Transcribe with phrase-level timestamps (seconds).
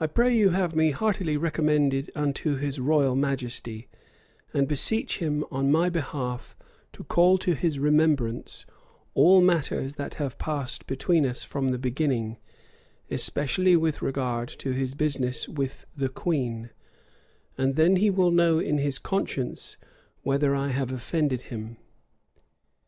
[0.00, 3.86] "I pray you have me heartily recommended unto his royal majesty,
[4.52, 6.56] and beseech him on my behalf
[6.94, 8.66] to call to his remembrance
[9.14, 12.38] all matters that have passed between us from the beginning,
[13.12, 16.70] especially with regard to his business with the queen;
[17.56, 19.76] and then will he know in his conscience
[20.24, 21.76] whether I have offended him.